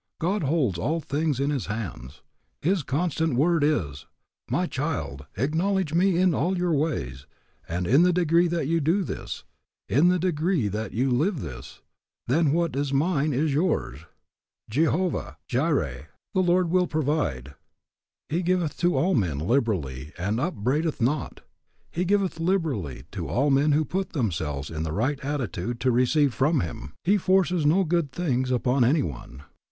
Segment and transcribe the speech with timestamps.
[0.19, 2.23] God holds all things in His hands.
[2.59, 4.07] His constant word is,
[4.49, 7.27] My child, acknowledge me in all your ways,
[7.69, 9.43] and in the degree that you do this,
[9.87, 11.81] in the degree that you live this,
[12.25, 13.99] then what is mine is yours.
[14.71, 17.53] Jehovah jireh, the Lord will provide.
[18.27, 21.41] "He giveth to all men liberally and upbraideth not."
[21.91, 26.33] He giveth liberally to all men who put themselves in the right attitude to receive
[26.33, 26.93] from Him.
[27.03, 29.43] He forces no good things upon any one.